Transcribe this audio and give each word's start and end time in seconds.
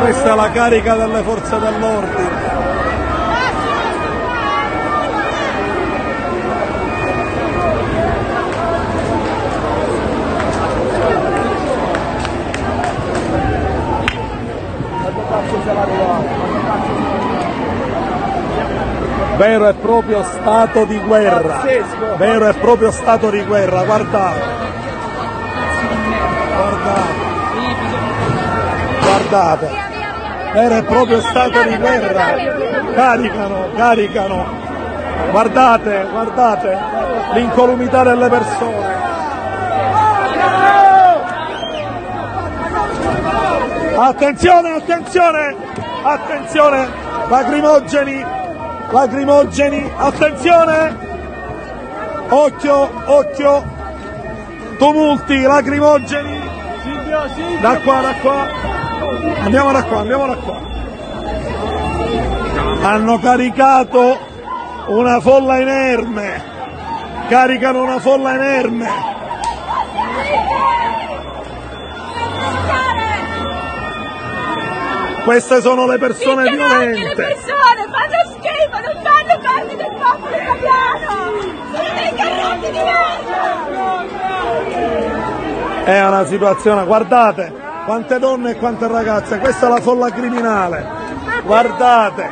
Questa 0.00 0.32
è 0.32 0.34
la 0.34 0.50
carica 0.50 0.94
delle 0.94 1.22
forze 1.22 1.58
dell'ordine. 1.58 2.28
Vero 19.36 19.68
e 19.68 19.74
proprio 19.74 20.22
stato 20.22 20.84
di 20.84 20.98
guerra. 20.98 21.62
Vero 22.16 22.48
e 22.48 22.54
proprio 22.54 22.90
stato 22.90 23.30
di 23.30 23.42
guerra, 23.44 23.84
guardate. 23.84 24.40
Guardate. 26.56 27.28
Guardate. 29.00 29.89
Vero 30.52 30.76
e 30.76 30.82
proprio 30.82 31.20
stato 31.20 31.62
di 31.62 31.76
guerra. 31.76 32.34
Caricano, 32.94 33.68
caricano. 33.76 34.46
Guardate, 35.30 36.06
guardate 36.10 36.78
l'incolumità 37.34 38.02
delle 38.02 38.28
persone. 38.28 38.98
Attenzione, 43.96 44.72
attenzione, 44.72 45.56
attenzione, 46.02 46.88
lacrimogeni, 47.28 48.24
lacrimogeni, 48.90 49.92
attenzione, 49.96 50.96
occhio, 52.28 52.90
occhio, 53.04 53.64
tumulti, 54.78 55.42
lacrimogeni, 55.42 56.40
da 57.60 57.78
qua, 57.84 58.00
da 58.00 58.14
qua, 58.22 58.48
andiamo 59.42 59.72
da 59.72 59.82
qua, 59.84 59.98
andiamo 59.98 60.26
da 60.26 60.36
qua. 60.36 60.60
Hanno 62.82 63.18
caricato 63.18 64.18
una 64.86 65.20
folla 65.20 65.58
inerme, 65.58 66.42
caricano 67.28 67.82
una 67.82 67.98
folla 67.98 68.34
inerme. 68.34 69.08
Queste 75.24 75.60
sono 75.60 75.86
le 75.86 75.98
persone 75.98 76.42
Picchiano 76.48 76.72
anche 76.72 76.86
le 76.86 76.92
violente. 76.92 77.22
persone, 77.22 77.88
fanno 77.90 78.16
schifo, 78.32 78.80
non 78.80 78.94
fanno 79.02 79.38
parte 79.42 79.76
del 79.76 79.92
popolo 79.98 80.34
italiano! 80.34 81.14
Sono 81.70 81.90
dei 81.94 82.12
carrotti 82.16 82.70
di 82.70 82.78
merda! 82.78 83.44
È 85.84 86.06
una 86.06 86.24
situazione, 86.24 86.84
guardate 86.84 87.68
quante 87.90 88.20
donne 88.20 88.52
e 88.52 88.54
quante 88.54 88.86
ragazze, 88.86 89.40
questa 89.40 89.66
è 89.66 89.68
la 89.68 89.80
folla 89.80 90.12
criminale, 90.12 90.86
guardate. 91.42 92.30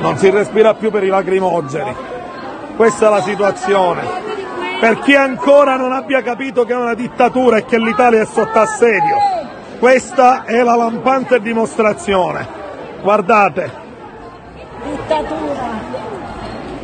Non 0.00 0.18
si 0.18 0.28
respira 0.28 0.74
più 0.74 0.90
per 0.90 1.02
i 1.02 1.08
lacrimogeni, 1.08 1.96
questa 2.76 3.06
è 3.06 3.08
la 3.08 3.22
situazione. 3.22 4.02
Per 4.80 4.98
chi 4.98 5.14
ancora 5.14 5.76
non 5.76 5.94
abbia 5.94 6.20
capito 6.20 6.66
che 6.66 6.74
è 6.74 6.76
una 6.76 6.92
dittatura 6.92 7.56
e 7.56 7.64
che 7.64 7.78
l'Italia 7.78 8.20
è 8.20 8.26
sotto 8.26 8.58
assedio, 8.58 9.16
questa 9.78 10.44
è 10.44 10.62
la 10.62 10.76
lampante 10.76 11.40
dimostrazione. 11.40 12.46
Guardate, 13.00 13.72
dittatura, 14.82 15.70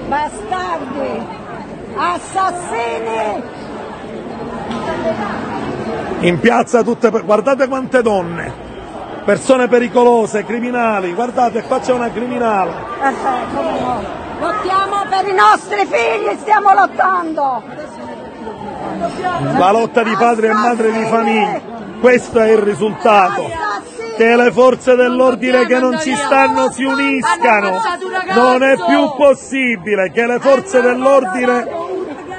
bastardi, 0.08 1.26
assassini, 1.94 3.42
in 6.20 6.38
piazza 6.38 6.82
tutte, 6.82 7.10
guardate 7.10 7.66
quante 7.68 8.02
donne, 8.02 8.52
persone 9.24 9.68
pericolose, 9.68 10.44
criminali, 10.44 11.12
guardate 11.14 11.62
qua 11.62 11.80
c'è 11.80 11.92
una 11.92 12.10
criminale. 12.10 12.70
Eh, 12.70 13.14
come 13.54 13.80
no? 13.80 14.02
Lottiamo 14.40 15.04
per 15.08 15.28
i 15.28 15.34
nostri 15.34 15.86
figli, 15.86 16.38
stiamo 16.40 16.72
lottando. 16.72 17.62
La 19.56 19.70
lotta 19.70 20.02
di 20.02 20.14
padri 20.18 20.46
e 20.46 20.52
madri 20.52 20.90
di 20.92 21.04
famiglia, 21.04 21.60
questo 22.00 22.40
è 22.40 22.50
il 22.50 22.58
risultato. 22.58 23.48
Che 24.16 24.36
le 24.36 24.52
forze 24.52 24.96
dell'ordine 24.96 25.64
che 25.66 25.78
non 25.78 25.98
ci 26.00 26.14
stanno 26.14 26.70
si 26.70 26.84
uniscano. 26.84 27.80
Non 28.34 28.62
è 28.62 28.74
più 28.76 29.14
possibile 29.16 30.10
che 30.10 30.26
le 30.26 30.38
forze 30.38 30.80
dell'ordine 30.82 31.66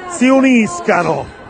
si 0.08 0.28
uniscano. 0.28 1.40